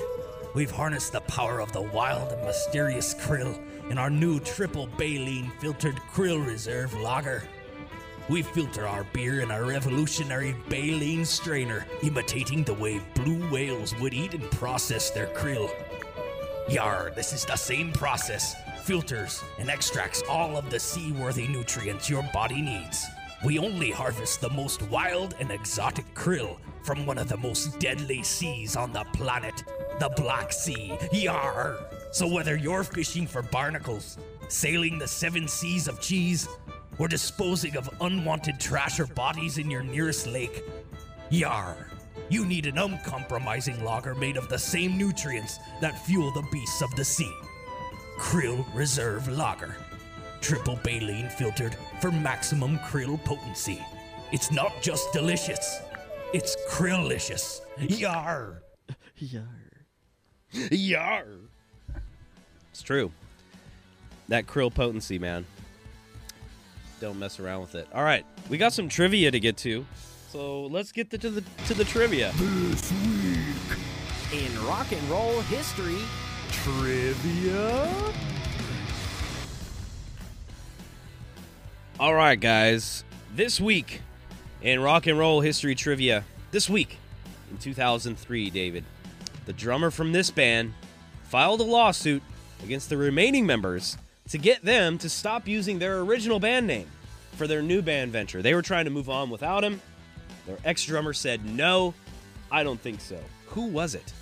[0.54, 3.60] We've harnessed the power of the wild and mysterious krill
[3.90, 7.44] in our new triple baleen filtered krill reserve lager.
[8.32, 14.14] We filter our beer in a revolutionary baleen strainer, imitating the way blue whales would
[14.14, 15.70] eat and process their krill.
[16.70, 18.56] Yar, this is the same process.
[18.84, 23.06] Filters and extracts all of the seaworthy nutrients your body needs.
[23.44, 28.24] We only harvest the most wild and exotic krill from one of the most deadly
[28.24, 29.62] seas on the planet,
[30.00, 30.98] the Black Sea.
[31.12, 31.80] Yar!
[32.14, 34.18] So whether you're fishing for barnacles,
[34.48, 36.48] sailing the seven seas of cheese,
[37.02, 40.64] or disposing of unwanted trash or bodies in your nearest lake,
[41.32, 41.76] Yar!
[42.30, 46.96] You need an uncompromising lager made of the same nutrients that fuel the beasts of
[46.96, 47.34] the sea.
[48.20, 49.76] Krill Reserve Lager.
[50.42, 53.84] Triple baleen filtered for maximum krill potency.
[54.32, 55.80] It's not just delicious,
[56.36, 57.62] it's krillicious.
[57.80, 58.62] Yar!
[59.18, 59.48] Yar.
[60.70, 61.26] Yar.
[62.70, 63.12] It's true.
[64.28, 65.48] That krill potency, man.
[67.02, 67.88] Don't mess around with it.
[67.96, 69.88] All right, we got some trivia to get to,
[70.30, 72.32] so let's get the, to the to the trivia.
[72.36, 75.98] This week, In rock and roll history,
[76.52, 78.14] trivia.
[82.00, 83.04] All right, guys.
[83.36, 84.02] This week
[84.62, 87.00] in rock and roll history trivia, this week
[87.50, 88.84] in 2003, David,
[89.48, 90.76] the drummer from this band
[91.24, 92.22] filed a lawsuit
[92.64, 93.98] against the remaining members
[94.32, 96.88] to get them to stop using their original band name
[97.34, 98.42] for their new band venture.
[98.42, 99.82] They were trying to move on without him.
[100.48, 101.94] Their ex drummer said, No,
[102.50, 103.20] I don't think so.
[103.48, 104.14] Who was it?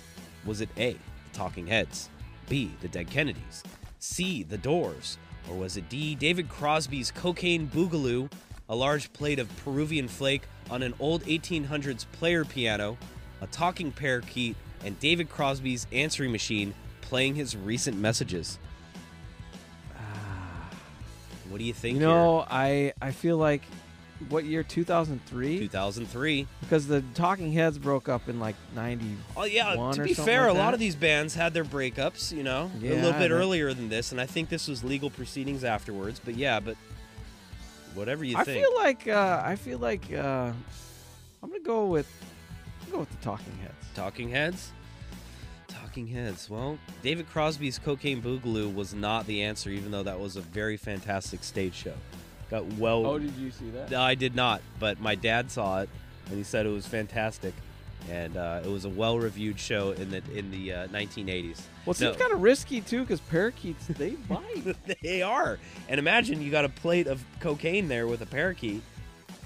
[0.44, 0.98] Was it A, the
[1.32, 2.08] Talking Heads,
[2.48, 3.62] B, the Dead Kennedys,
[4.00, 5.16] C, the Doors,
[5.48, 8.30] or was it D, David Crosby's Cocaine Boogaloo,
[8.68, 12.98] a large plate of Peruvian flake on an old 1800s player piano,
[13.42, 18.58] a talking parakeet, and David Crosby's answering machine playing his recent messages?
[21.50, 21.94] What do you think?
[21.94, 23.62] You know, I I feel like
[24.28, 25.58] what year Two thousand three.
[25.58, 26.46] Two thousand three.
[26.60, 29.74] because the Talking Heads broke up in like 90 Oh yeah.
[29.92, 32.30] To be fair, like a lot of these bands had their breakups.
[32.34, 35.64] You know, a little bit earlier than this, and I think this was legal proceedings
[35.64, 36.20] afterwards.
[36.24, 36.76] But yeah, but
[37.94, 38.64] whatever you I think.
[38.64, 40.52] feel like uh, I feel like uh,
[41.42, 42.08] I'm gonna go with
[42.82, 43.86] I'm gonna go with the Talking Heads.
[43.94, 44.72] Talking Heads.
[45.90, 46.48] Talking Heads.
[46.48, 50.76] Well, David Crosby's Cocaine Boogaloo was not the answer, even though that was a very
[50.76, 51.94] fantastic stage show.
[52.48, 53.04] Got well.
[53.04, 53.90] Oh, did you see that?
[53.90, 55.88] No, I did not, but my dad saw it,
[56.28, 57.54] and he said it was fantastic,
[58.08, 61.62] and uh, it was a well-reviewed show in the in the uh, 1980s.
[61.84, 62.14] Well, it No.
[62.14, 64.76] kind of risky too, because parakeets they bite.
[65.02, 68.82] they are, and imagine you got a plate of cocaine there with a parakeet.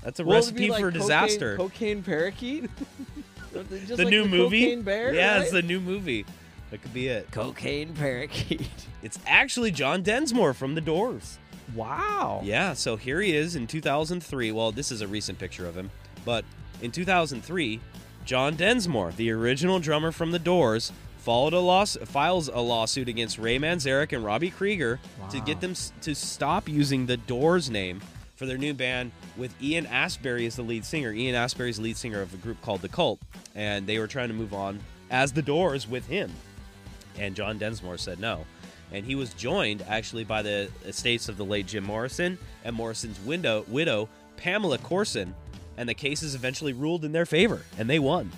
[0.02, 1.56] That's a Well, recipe like for cocaine- disaster.
[1.56, 2.68] Cocaine parakeet.
[3.86, 4.64] Just the like new movie.
[4.64, 5.14] Cocaine bear.
[5.14, 5.42] yeah, right?
[5.42, 6.24] it's the new movie.
[6.70, 7.30] That could be it.
[7.30, 8.68] cocaine parakeet.
[9.02, 11.38] It's actually John Densmore from The Doors.
[11.74, 12.40] Wow.
[12.42, 14.50] Yeah, so here he is in 2003.
[14.50, 15.90] Well, this is a recent picture of him,
[16.24, 16.42] but
[16.80, 17.80] in 2003,
[18.24, 23.38] John Densmore, the original drummer from The Doors, followed a loss, files a lawsuit against
[23.38, 24.98] Ray Manzarek and Robbie Krieger
[25.30, 28.00] to get them s- to stop using The Doors name
[28.34, 31.12] for their new band with Ian Astbury as the lead singer.
[31.12, 33.20] Ian Astbury is the lead singer of a group called The Cult,
[33.54, 36.32] and they were trying to move on as The Doors with him.
[37.18, 38.44] And John Densmore said no.
[38.92, 43.20] And he was joined actually by the estates of the late Jim Morrison and Morrison's
[43.20, 45.34] widow, widow Pamela Courson.
[45.76, 48.30] And the cases eventually ruled in their favor, and they won.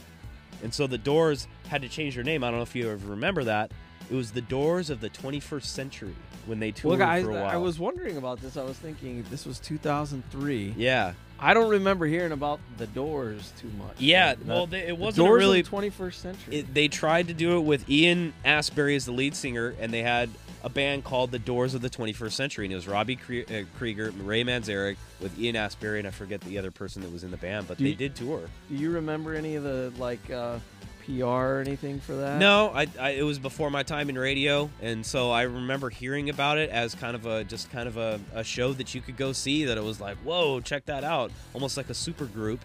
[0.63, 2.43] And so the Doors had to change their name.
[2.43, 3.73] I don't know if you ever remember that.
[4.11, 6.15] It was the Doors of the 21st Century
[6.47, 7.47] when they toured Well, guys, for a while.
[7.51, 8.57] I was wondering about this.
[8.57, 10.75] I was thinking this was 2003.
[10.77, 13.97] yeah, I don't remember hearing about the Doors too much.
[14.01, 14.35] yeah.
[14.45, 15.63] Well, they, it wasn't Doors really.
[15.63, 16.57] the 21st century.
[16.59, 20.03] it, they tried to do it with Ian Astbury as the lead singer, and they
[20.03, 20.31] had
[20.65, 23.65] a band called the Doors of the 21st Century, and it was Robbie Krie- uh,
[23.77, 27.31] Krieger, Ray Manzarek, with Ian Astbury, and I forget the other person that was in
[27.31, 28.43] the band, but Do they you- did tour.
[28.69, 30.59] Do you remember any of the like uh,
[31.07, 32.39] PR or anything for that?
[32.39, 36.29] No, I, I it was before my time in radio, and so I remember hearing
[36.31, 39.17] about it as kind of a just kind of a, a show that you could
[39.17, 39.65] go see.
[39.65, 42.61] That it was like, whoa, check that out, almost like a super group.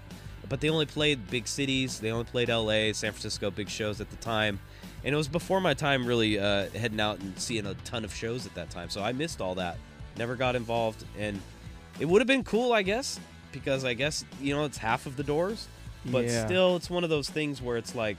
[0.50, 2.00] But they only played big cities.
[2.00, 4.60] They only played L.A., San Francisco, big shows at the time,
[5.04, 8.14] and it was before my time really uh, heading out and seeing a ton of
[8.14, 8.90] shows at that time.
[8.90, 9.78] So I missed all that.
[10.18, 11.40] Never got involved, and
[12.00, 13.20] it would have been cool, I guess,
[13.52, 15.68] because I guess you know it's half of the doors,
[16.06, 16.46] but Yeah.
[16.46, 18.18] still, it's one of those things where it's like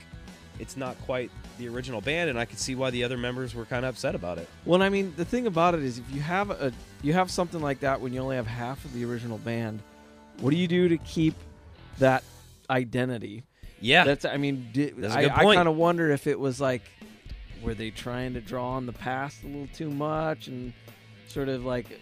[0.58, 3.64] it's not quite the original band, and I could see why the other members were
[3.64, 4.48] kind of upset about it.
[4.64, 7.60] Well, I mean, the thing about it is, if you have a you have something
[7.60, 9.80] like that when you only have half of the original band,
[10.40, 11.34] what do you do to keep
[11.98, 12.22] that
[12.70, 13.44] identity.
[13.80, 16.82] Yeah, That's I mean, di- That's I, I kind of wonder if it was like,
[17.62, 20.72] were they trying to draw on the past a little too much and
[21.28, 22.00] sort of like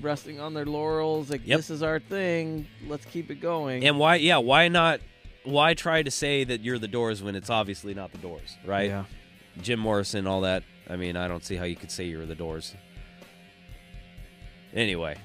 [0.00, 1.30] resting on their laurels?
[1.30, 1.58] Like Yep.
[1.58, 3.84] this is our thing, let's keep it going.
[3.84, 4.16] and why?
[4.16, 5.00] Yeah, why not?
[5.44, 8.88] Why try to say that you're the Doors when it's obviously not the Doors, right?
[8.90, 9.04] Yeah.
[9.62, 10.62] Jim Morrison, all that.
[10.90, 12.74] I mean, I don't see how you could say you're the Doors.
[14.74, 15.16] Anyway,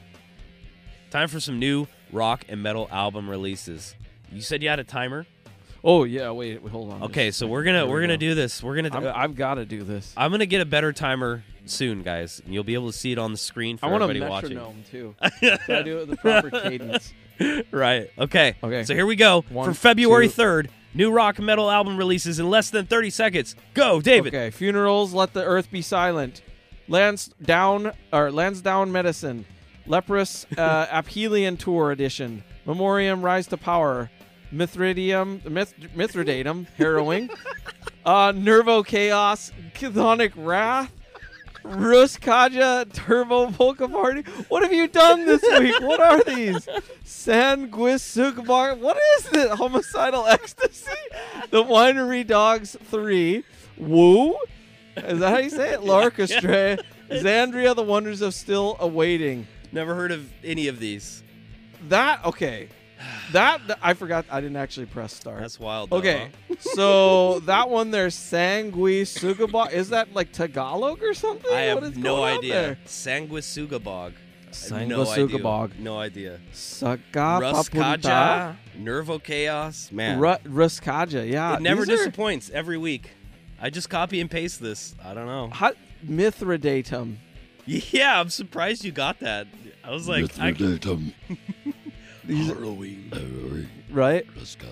[1.12, 3.96] time for some new rock and metal album releases.
[4.32, 5.26] You said you had a timer.
[5.84, 6.32] Oh yeah.
[6.32, 6.62] Wait.
[6.62, 7.04] wait hold on.
[7.04, 8.18] Okay, Just- so we're gonna we we're gonna go.
[8.18, 8.64] do this.
[8.64, 8.90] We're gonna.
[8.96, 10.14] I'm, I've got to do this.
[10.16, 12.42] I'm gonna get a better timer soon, guys.
[12.46, 14.30] And you'll be able to see it on the screen for I want a everybody
[14.30, 14.50] watching.
[14.56, 15.16] metronome too.
[15.42, 17.14] so I do it with the proper cadence.
[17.72, 18.10] right.
[18.18, 18.56] Okay.
[18.64, 18.84] Okay.
[18.84, 20.68] So here we go One, for February 3rd.
[20.96, 23.56] New rock metal album releases in less than 30 seconds.
[23.74, 24.34] Go, David.
[24.36, 26.44] Okay, funerals, let the earth be silent.
[26.88, 29.46] Lance down or Lansdowne medicine.
[29.88, 32.44] Leprous uh, Aphelion tour edition.
[32.68, 34.12] Memoriam rise to power.
[34.54, 37.30] Mithridium Mith- Mithridatum harrowing.
[38.06, 39.52] uh, Nervo chaos.
[39.74, 40.92] Chthonic wrath.
[41.64, 44.22] Ruskaja Turbo Polka Party.
[44.50, 45.80] What have you done this week?
[45.82, 46.68] What are these?
[47.06, 48.78] Sanguisugbar.
[48.78, 49.52] What is it?
[49.52, 50.92] Homicidal Ecstasy?
[51.52, 53.44] The Winery Dogs 3.
[53.78, 54.36] Woo?
[54.98, 55.84] Is that how you say it?
[55.86, 56.78] L'Orchestre.
[57.10, 59.48] Xandria, The Wonders of Still Awaiting.
[59.72, 61.24] Never heard of any of these.
[61.88, 62.68] That, okay.
[63.32, 64.26] That, th- I forgot.
[64.30, 65.40] I didn't actually press start.
[65.40, 65.90] That's wild.
[65.90, 66.56] Though, Okay, huh?
[66.60, 71.52] so that one there, Sangui Sugaba, is that like Tagalog or something?
[71.52, 72.54] I What have is no going on idea.
[72.54, 72.78] there?
[72.86, 74.14] Sanguisugabogg.
[74.72, 75.28] I have no idea.
[75.28, 75.80] Sanguisugabogg.
[75.80, 76.40] No idea.
[76.52, 79.92] Saga Ruskaja, Nervo Chaos.
[79.92, 80.20] Man.
[80.20, 81.56] Ru- Ruskaja, yeah.
[81.56, 83.10] it never these are disappoints every week.
[83.60, 84.94] I just copy and paste this.
[85.04, 85.50] I don't know.
[85.50, 87.16] Hot Mithridatum.
[87.66, 89.48] Yeah, I'm surprised you got that.
[89.86, 91.14] I was like, I, Mithridatum.
[92.26, 93.10] These are- Halloween.
[93.12, 93.70] Halloween.
[93.92, 94.26] right?
[94.36, 94.68] Rascaja.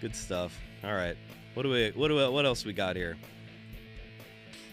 [0.00, 0.58] good stuff.
[0.84, 1.16] All right.
[1.54, 1.90] What do we?
[1.94, 2.16] What do?
[2.16, 3.16] We, what else we got here?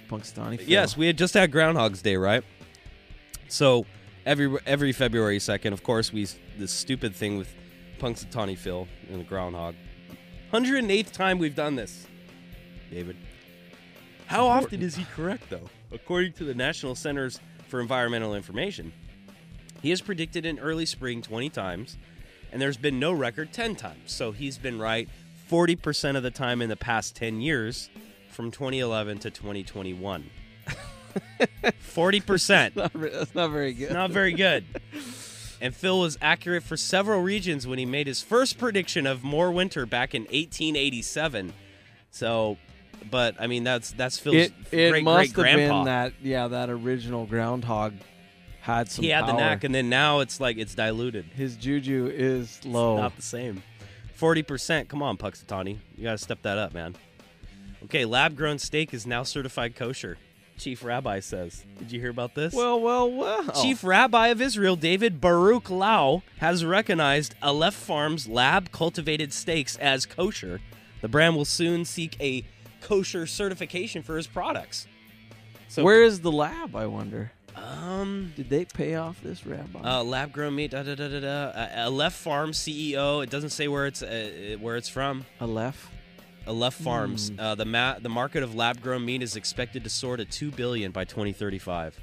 [0.09, 0.67] Punxsutawney Phil.
[0.69, 2.43] Yes, we had just had Groundhog's Day, right?
[3.49, 3.85] So
[4.25, 7.53] every every February second, of course, we this stupid thing with
[7.99, 9.75] Punxsutawney Phil and the groundhog.
[10.51, 12.07] Hundred and eighth time we've done this,
[12.89, 13.17] David.
[14.27, 15.69] How often is he correct, though?
[15.91, 18.91] According to the National Centers for Environmental Information,
[19.81, 21.97] he has predicted in early spring 20 times,
[22.51, 24.12] and there's been no record 10 times.
[24.12, 25.10] So he's been right
[25.49, 27.89] 40% of the time in the past 10 years
[28.29, 30.29] from 2011 to 2021.
[31.93, 32.75] 40%.
[32.75, 33.91] Not That's not very good.
[33.91, 34.65] Not very good.
[35.60, 39.51] And Phil was accurate for several regions when he made his first prediction of more
[39.51, 41.53] winter back in 1887.
[42.12, 42.57] So,
[43.10, 45.77] but I mean that's that's Phil's it it great must great have grandpa.
[45.79, 47.93] been that yeah that original groundhog
[48.67, 51.25] had some he had the knack, and then now it's like it's diluted.
[51.25, 52.97] His juju is low.
[52.97, 53.63] Not the same.
[54.13, 54.89] Forty percent.
[54.89, 55.77] Come on, Puxatani.
[55.95, 56.95] You got to step that up, man.
[57.86, 60.17] Okay, lab-grown steak is now certified kosher.
[60.58, 61.63] Chief Rabbi says.
[61.77, 62.53] Did you hear about this?
[62.53, 63.49] well, well, well.
[63.62, 70.06] Chief Rabbi of Israel, David Baruch Lau, has recognized Aleph Farms lab cultivated steaks as
[70.08, 70.60] kosher.
[71.01, 72.43] The brand will soon seek a
[72.82, 74.88] kosher certification for his products.
[75.67, 76.75] So, Where is the lab?
[76.75, 77.32] I wonder.
[77.63, 79.79] Um, Did they pay off this rabbi?
[79.83, 81.27] uh, lab grown meat, da da da da da.
[81.27, 83.23] Uh, Aleph Farms CEO.
[83.23, 85.25] It doesn't say where it's uh, where it's from.
[85.41, 85.89] Aleph.
[86.47, 87.31] Aleph Farms.
[87.37, 90.51] Uh, the ma- the market of lab grown meat is expected to soar to two
[90.51, 91.99] billion by 2035.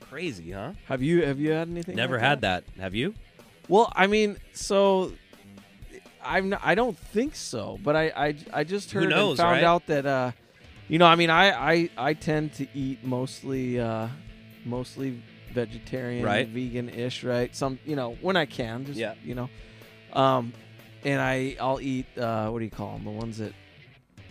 [0.00, 0.72] Crazy, huh?
[0.86, 1.96] Have you have you had anything?
[1.96, 2.64] Never like had that.
[2.80, 3.14] Have you?
[3.68, 5.12] Well, I mean, so
[6.22, 9.46] I'm not, I don't think so, but I I, I just Who heard knows, and
[9.46, 9.64] found right?
[9.64, 10.32] out that uh,
[10.88, 14.08] you know, I mean, I I I tend to eat mostly uh,
[14.64, 15.20] mostly
[15.52, 16.48] vegetarian, Right.
[16.48, 17.54] vegan-ish, right?
[17.54, 19.14] Some, you know, when I can, just Yeah.
[19.24, 19.48] you know,
[20.12, 20.52] um,
[21.04, 23.04] and I I'll eat uh, what do you call them?
[23.04, 23.52] The ones at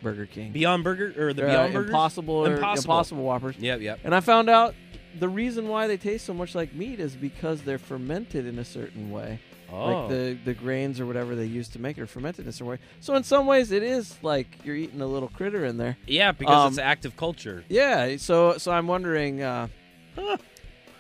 [0.01, 1.89] Burger King, Beyond Burger or the Uh, Beyond Burgers?
[1.89, 2.93] Impossible, Impossible.
[2.93, 3.55] Impossible Whoppers.
[3.57, 3.99] Yep, yep.
[4.03, 4.75] And I found out
[5.19, 8.65] the reason why they taste so much like meat is because they're fermented in a
[8.65, 9.39] certain way.
[9.71, 12.49] Oh, Like the, the grains or whatever they use to make it are fermented in
[12.49, 12.77] a certain way.
[12.99, 15.97] So in some ways it is like you're eating a little critter in there.
[16.05, 17.63] yeah, because um, it's active culture.
[17.69, 19.67] Yeah, so so I'm wondering uh,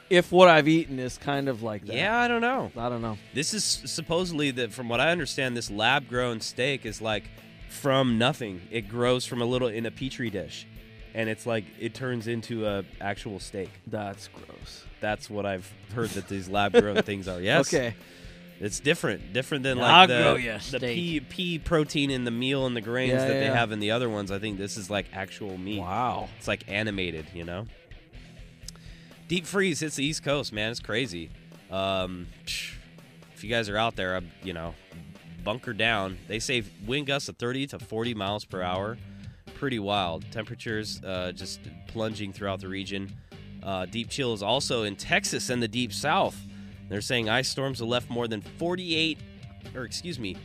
[0.09, 1.95] if what I've eaten is kind of like that.
[1.95, 2.71] Yeah, I don't know.
[2.77, 3.17] I don't know.
[3.33, 7.23] This is supposedly that, from what I understand, this lab-grown steak is like
[7.69, 8.61] from nothing.
[8.71, 10.67] It grows from a little in a petri dish,
[11.13, 13.69] and it's like it turns into a actual steak.
[13.87, 14.85] That's gross.
[14.99, 17.41] That's what I've heard that these lab-grown things are.
[17.41, 17.73] Yes.
[17.73, 17.95] Okay.
[18.59, 22.31] It's different, different than I'll like the, ya a the pea, pea protein in the
[22.31, 24.31] meal and the grains Yeah, that they have in the other ones.
[24.31, 25.79] I think this is like actual meat.
[25.81, 26.29] Wow.
[26.37, 27.65] It's like animated, you know.
[29.33, 30.69] Deep freeze hits the East Coast, man.
[30.69, 31.31] It's crazy.
[31.71, 32.27] Um,
[33.33, 34.75] if you guys are out there, you know,
[35.43, 36.19] bunker down.
[36.27, 38.95] They say wind gusts of 30 to 40 miles per hour.
[39.55, 40.23] Pretty wild.
[40.31, 43.11] Temperatures uh, just plunging throughout the region.
[43.63, 46.39] Uh, deep chill is also in Texas and the deep south.
[46.87, 49.17] They're saying ice storms have left more than 48,
[49.73, 50.37] or excuse me,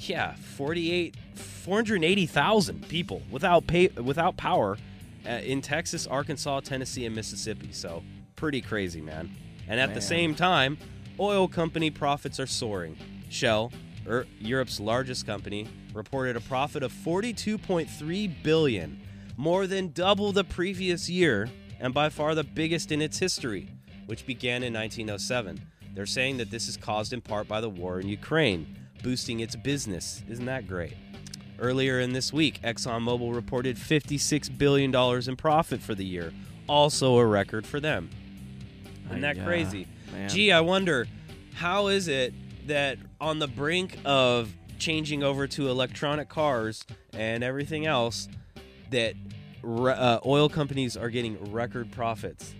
[0.00, 4.78] yeah, 48, 480,000 people without pay, without power
[5.24, 7.70] uh, in Texas, Arkansas, Tennessee, and Mississippi.
[7.70, 8.02] So
[8.42, 9.30] pretty crazy, man.
[9.68, 10.76] And at the same time,
[11.20, 12.96] oil company profits are soaring.
[13.28, 13.70] Shell,
[14.04, 19.00] er, Europe's largest company, reported a profit of 42.3 billion,
[19.36, 23.68] more than double the previous year, and by far the biggest in its history,
[24.06, 25.60] which began in 1907.
[25.94, 29.54] They're saying that this is caused in part by the war in Ukraine, boosting its
[29.54, 30.24] business.
[30.28, 30.96] Isn't that great?
[31.60, 34.92] Earlier in this week, ExxonMobil reported $56 billion
[35.28, 36.32] in profit for the year,
[36.66, 38.10] also a record for them.
[39.12, 39.86] Isn't that Yeah, crazy?
[40.12, 40.28] man.
[40.28, 41.06] Gee, I wonder
[41.54, 42.34] how is it
[42.66, 48.28] that on the brink of changing over to electronic cars and everything else,
[48.90, 49.14] that
[49.62, 52.54] re- uh, oil companies are getting record profits?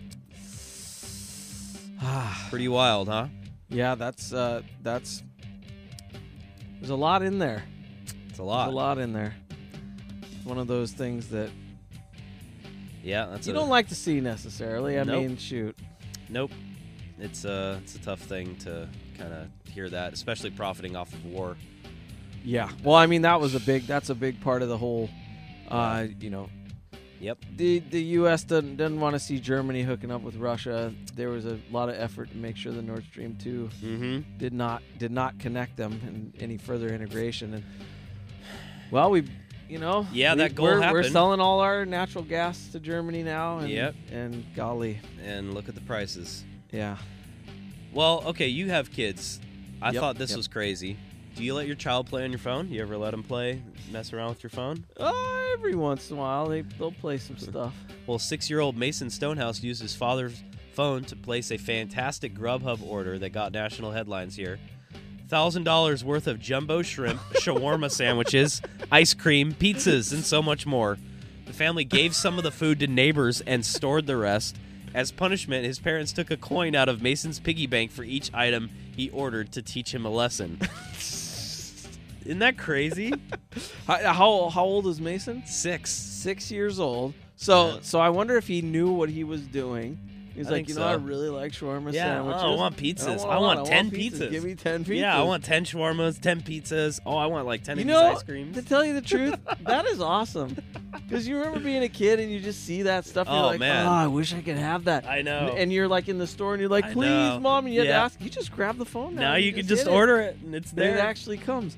[2.51, 3.29] Pretty wild, huh?
[3.69, 5.23] Yeah, that's uh, that's.
[6.81, 7.63] There's a lot in there.
[8.03, 8.75] It's a There's a lot.
[8.75, 9.35] lot in there.
[10.45, 11.51] One of those things that
[13.05, 14.99] Yeah, that's you a, don't like to see necessarily.
[14.99, 15.23] I Nope.
[15.23, 15.79] mean, shoot.
[16.33, 16.51] Nope.
[17.19, 21.25] It's a it's a tough thing to kind of hear that, especially profiting off of
[21.27, 21.57] war.
[22.43, 22.69] Yeah.
[22.83, 23.87] Well, I mean, that was a big.
[23.87, 25.09] That's a big part of the whole.
[25.69, 26.49] Uh, you know,
[27.21, 27.39] Yep.
[27.57, 28.43] the the U.S.
[28.43, 30.93] doesn't doesn't want to see Germany hooking up with Russia.
[31.15, 34.39] There was a lot of effort to make sure the Nord Stream two Mm-hmm.
[34.39, 37.55] did not did not connect them in any further integration.
[37.55, 37.65] And
[38.91, 39.25] well, we,
[39.73, 43.23] you know, Yeah, we, that goal we're, we're selling all our natural gas to Germany
[43.23, 43.59] now.
[43.59, 43.95] And, Yep.
[44.13, 46.45] And golly, And look at the prices.
[46.71, 46.99] yeah.
[47.93, 49.41] Well, okay, you have kids.
[49.81, 50.37] I Yep, thought this yep.
[50.37, 50.97] was crazy.
[51.35, 52.69] Do you let your child play on your phone?
[52.71, 54.85] You ever let them play, mess around with your phone?
[54.99, 55.13] Uh,
[55.55, 57.75] every once in a while, they they'll play some stuff.
[58.07, 60.43] Well, six-year-old Mason Stonehouse used his father's
[60.75, 64.59] phone to place a fantastic Grubhub order that got national headlines here.
[65.33, 70.99] Thousand dollars worth of jumbo shrimp, shawarma sandwiches, ice cream, pizzas, and so much more.
[71.47, 74.59] The family gave some of the food to neighbors and stored the rest.
[74.93, 78.69] As punishment, his parents took a coin out of Mason's piggy bank for each item
[78.95, 80.61] he ordered to teach him a lesson.
[82.27, 83.15] Isn't that crazy?
[83.87, 85.47] How, how how old is Mason?
[85.47, 85.91] Six.
[85.93, 87.15] Six years old.
[87.37, 89.99] So so I wonder if he knew what he was doing.
[90.35, 90.87] He's I like, think you know, so.
[90.89, 92.43] I really like shawarma Yeah, oh, sandwiches.
[92.43, 93.19] I want and pizzas.
[93.19, 93.67] want I a want lot.
[93.69, 94.31] 10 pizzas.
[94.31, 94.97] Give me ten pizzas.
[95.01, 97.01] Yeah, I want 10 shawarmas, 10 pizzas.
[97.05, 98.57] Oh, I want like 10 You of know, these ice creams.
[98.57, 100.57] to tell you the truth, that is awesome.
[101.07, 103.27] Because you remember being a kid and you just see that stuff.
[103.29, 103.87] And Oh, you're like, man.
[103.87, 105.07] oh, I wish I could have that.
[105.07, 105.49] I know.
[105.49, 107.87] And, and you're like in the store and you're like, please, mom, and you have
[107.89, 107.99] Yeah.
[107.99, 108.21] to ask.
[108.21, 109.15] You just grab the phone.
[109.15, 109.91] Now, now and you can just it.
[109.91, 110.95] order it and it's there.
[110.97, 111.77] it actually comes.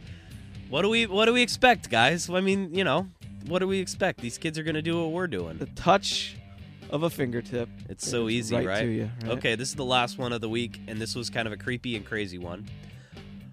[0.70, 2.30] what do we what do we expect, guys?
[2.30, 3.08] I mean, you know,
[3.48, 4.20] what do we expect?
[4.20, 5.58] These kids are going to do what we're doing.
[5.58, 6.36] The touch
[6.94, 7.68] of a fingertip.
[7.88, 8.82] It's so It's easy, right right?
[8.82, 9.32] to you, right?
[9.32, 11.56] Okay, this is the last one of the week and this was kind of a
[11.56, 12.66] creepy and crazy one.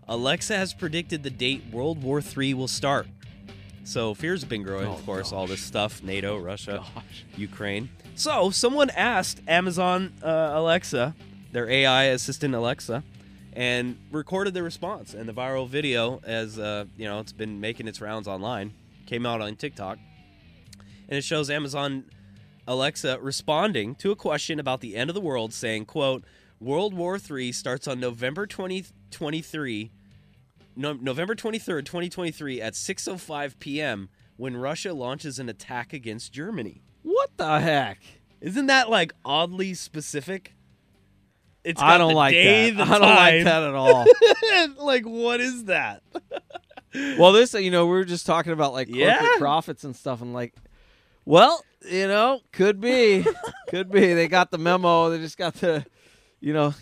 [0.07, 3.07] Alexa has predicted the date World War III will start.
[3.83, 7.25] So fears have been growing, Oh, of course, all this stuff, NATO, Russia, Gosh.
[7.35, 7.89] Ukraine.
[8.13, 11.15] So someone asked Amazon uh, Alexa,
[11.51, 13.03] their AI assistant Alexa,
[13.53, 15.15] and recorded the response.
[15.15, 18.73] And the viral video, as uh, you know, it's been making its rounds online,
[19.07, 19.97] came out on TikTok,
[21.09, 22.03] and it shows Amazon
[22.71, 26.23] Alexa responding to a question about the end of the world, saying, "quote
[26.59, 29.91] World War III starts on November 2023,
[30.75, 34.09] no, November 23rd, 2023 at 6:05 p.m.
[34.37, 37.99] when Russia launches an attack against Germany." What the heck?
[38.39, 40.53] Isn't that like oddly specific?
[41.63, 42.87] It's I don't like day, that.
[42.87, 44.05] I don't like that at all.
[44.85, 46.01] like what is that?
[47.19, 49.27] well, this, you know, we were just talking about like corporate Yeah.
[49.37, 50.53] profits and stuff, and like,
[51.25, 53.25] well, you know, could be,
[53.69, 54.13] could be.
[54.13, 55.09] They got the memo.
[55.09, 55.85] They just got the,
[56.39, 56.73] you know,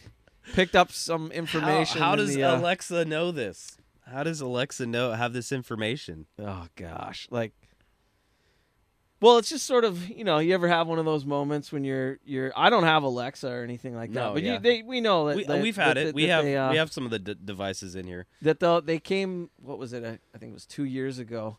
[0.54, 2.00] picked up some information.
[2.02, 3.78] how in does the, uh, Alexa know this?
[4.06, 6.26] How does Alexa know have this information?
[6.39, 7.54] Oh gosh, like.
[9.22, 11.84] Well, it's just sort of you know you ever have one of those moments when
[11.84, 14.54] you're you're I don't have Alexa or anything like that, No, but yeah.
[14.54, 16.06] you, they we know that, We, that we've had that- it.
[16.06, 18.28] that we have they, uh, we have some of the d- devices in here.
[18.41, 21.58] that the, they came what was it I, I think it was two years ago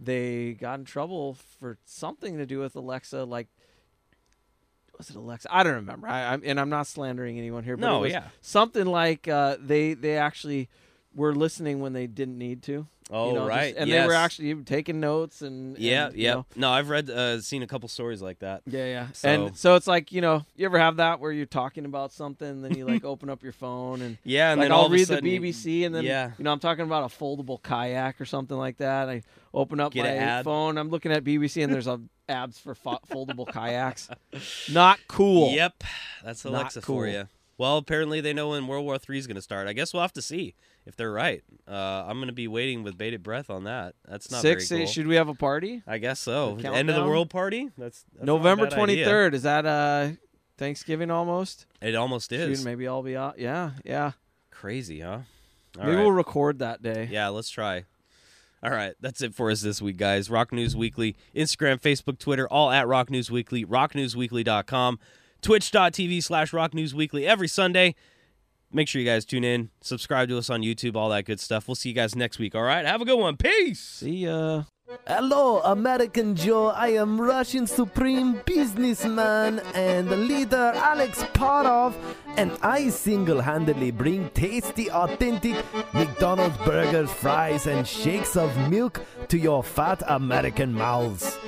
[0.00, 3.48] they got in trouble for something to do with alexa like
[4.96, 7.86] was it alexa i don't remember I, I'm, and i'm not slandering anyone here but
[7.86, 8.28] No, it was yeah.
[8.40, 10.68] something like uh, they they actually
[11.18, 12.86] were listening when they didn't need to.
[13.10, 16.24] Oh you know, just- right, and they were actually taking notes and Yeah, and, you
[16.24, 16.34] yeah.
[16.34, 18.60] know, No, I've read, uh, seen a couple stories like that.
[18.66, 19.06] yeah, yeah.
[19.14, 22.12] So- And so it's like you know, you ever have that where you're talking about
[22.12, 24.92] something, then you like open up your phone and Yeah, and like then I'll of
[24.92, 26.32] a read sudden the BBC and then yeah.
[26.38, 29.08] you know I'm talking about a foldable kayak or something like that.
[29.08, 29.22] I
[29.54, 31.98] open up Get my phone, I'm looking at BBC and there's a
[32.28, 34.10] ads for fo- foldable kayaks.
[34.70, 35.50] Not cool.
[35.52, 35.82] Yep,
[36.22, 36.96] that's Not Alexa cool.
[36.96, 37.26] for you.
[37.58, 39.66] Well, apparently they know when World War III is going to start.
[39.68, 40.54] I guess we'll have to see
[40.86, 41.42] if they're right.
[41.68, 43.96] Uh, I'm going to be waiting with bated breath on that.
[44.08, 44.68] That's not Six.
[44.68, 44.92] very cool.
[44.92, 45.82] Should we have a party?
[45.86, 46.56] I guess so.
[46.62, 47.70] End of the world party.
[47.76, 48.82] That's, that's November 23rd.
[48.88, 49.30] idea.
[49.32, 50.10] Is that uh
[50.56, 51.66] Thanksgiving almost?
[51.82, 53.38] It almost is Shoot, maybe I'll be out.
[53.38, 54.12] Yeah, yeah.
[54.50, 55.10] crazy, huh?
[55.10, 56.02] All maybe right.
[56.02, 57.08] we'll record that day.
[57.10, 57.84] Yeah, let's try.
[58.62, 60.28] All right, that's it for us this week, guys.
[60.28, 64.98] Rock News Weekly, Instagram, Facebook, Twitter, all at Rock News Weekly, rocknewsweekly.com,
[65.42, 67.94] twitch.tv slash Rock News Weekly every Sunday.
[68.70, 71.68] Make sure you guys tune in, subscribe to us on YouTube, all that good stuff.
[71.68, 72.54] We'll see you guys next week.
[72.54, 73.36] All right, have a good one.
[73.36, 73.80] Peace.
[73.80, 74.64] See ya.
[75.06, 76.68] Hello, American Joe.
[76.68, 81.94] I am Russian Supreme businessman and leader Alex Parov,
[82.36, 85.56] and I single handedly bring tasty, authentic
[85.92, 91.38] McDonald's burgers, fries, and shakes of milk to your fat American mouths.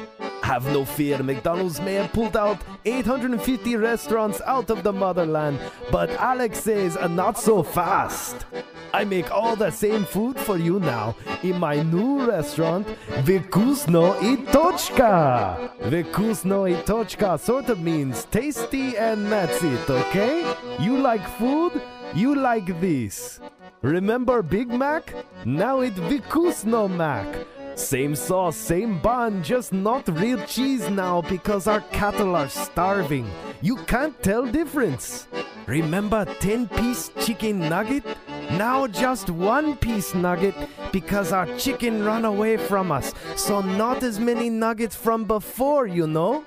[0.50, 5.60] Have no fear, McDonald's may have pulled out 850 restaurants out of the motherland,
[5.92, 8.46] but Alex says uh, not so fast.
[8.92, 12.84] I make all the same food for you now in my new restaurant,
[13.22, 15.70] Vikusno Itochka.
[15.82, 20.52] Vikusno Itochka sort of means tasty and that's it, okay?
[20.80, 21.80] You like food?
[22.12, 23.38] You like this.
[23.82, 25.14] Remember Big Mac?
[25.44, 27.28] Now it's Vikusno Mac.
[27.74, 33.28] Same sauce, same bun, just not real cheese now because our cattle are starving.
[33.62, 35.26] You can't tell difference.
[35.66, 38.04] Remember 10 piece chicken nugget?
[38.52, 40.54] Now just one piece nugget
[40.92, 43.14] because our chicken run away from us.
[43.36, 46.44] So not as many nuggets from before, you know?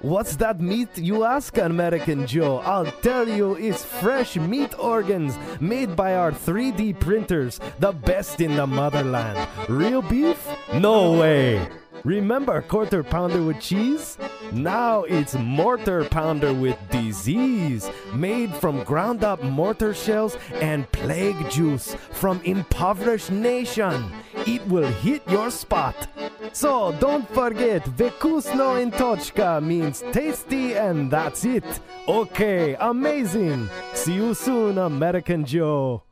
[0.00, 2.58] What's that meat, you ask, American Joe?
[2.58, 8.56] I'll tell you, it's fresh meat organs made by our 3D printers, the best in
[8.56, 9.48] the motherland.
[9.68, 10.46] Real beef?
[10.74, 11.68] No way.
[12.04, 14.18] Remember quarter pounder with cheese?
[14.52, 21.94] Now it's mortar pounder with disease, made from ground up mortar shells and plague juice
[22.12, 24.04] from impoverished nation.
[24.46, 26.08] It will hit your spot.
[26.52, 31.64] So don't forget, Vekusno in Tochka means tasty and that's it.
[32.08, 33.68] Okay, amazing.
[33.94, 36.05] See you soon, American Joe.